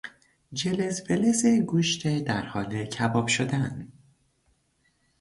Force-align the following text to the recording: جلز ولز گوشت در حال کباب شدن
جلز 0.53 1.03
ولز 1.09 1.45
گوشت 1.45 2.23
در 2.23 2.45
حال 2.45 2.85
کباب 2.85 3.27
شدن 3.27 3.91